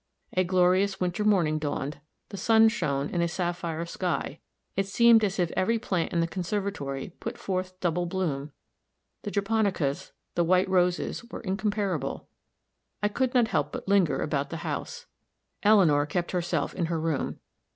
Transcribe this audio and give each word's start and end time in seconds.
A 0.33 0.43
glorious 0.43 0.99
winter 0.99 1.23
morning 1.23 1.59
dawned; 1.59 1.99
the 2.29 2.35
sun 2.37 2.69
shone 2.69 3.11
in 3.11 3.21
a 3.21 3.27
sapphire 3.27 3.85
sky; 3.85 4.39
it 4.75 4.87
seemed 4.87 5.23
as 5.23 5.37
if 5.37 5.51
every 5.51 5.77
plant 5.77 6.11
in 6.11 6.21
the 6.21 6.27
conservatory 6.27 7.09
put 7.19 7.37
forth 7.37 7.79
double 7.79 8.07
bloom 8.07 8.51
the 9.21 9.29
japonicas, 9.29 10.11
the 10.33 10.43
white 10.43 10.67
roses, 10.67 11.23
were 11.25 11.41
incomparable. 11.41 12.27
I 13.03 13.09
could 13.09 13.35
not 13.35 13.49
help 13.49 13.71
but 13.71 13.87
linger 13.87 14.23
about 14.23 14.49
the 14.49 14.65
house. 14.65 15.05
Eleanor 15.61 16.07
kept 16.07 16.31
herself 16.31 16.73
in 16.73 16.87
her 16.87 16.99
room. 16.99 17.39